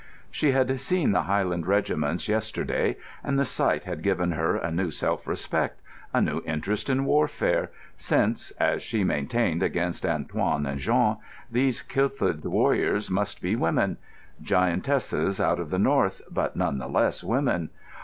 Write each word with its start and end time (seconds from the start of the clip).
She 0.31 0.49
had 0.51 0.79
seen 0.81 1.11
the 1.11 1.21
Highland 1.21 1.67
regiments 1.67 2.27
yesterday, 2.27 2.97
and 3.23 3.37
the 3.37 3.45
sight 3.45 3.83
had 3.83 4.01
given 4.01 4.31
her 4.31 4.55
a 4.55 4.71
new 4.71 4.89
self 4.89 5.27
respect, 5.27 5.79
a 6.11 6.19
new 6.19 6.41
interest 6.43 6.89
in 6.89 7.05
warfare; 7.05 7.69
since 7.97 8.49
(as 8.59 8.81
she 8.81 9.03
maintained 9.03 9.61
against 9.61 10.03
Antoine 10.03 10.65
and 10.65 10.79
Jean) 10.79 11.17
these 11.51 11.83
kilted 11.83 12.43
warriors 12.45 13.11
must 13.11 13.43
be 13.43 13.55
women; 13.55 13.97
giantesses 14.41 15.39
out 15.39 15.59
of 15.59 15.69
the 15.69 15.77
North, 15.77 16.23
but 16.31 16.55
none 16.55 16.79
the 16.79 16.87
less 16.87 17.23
women. 17.23 17.69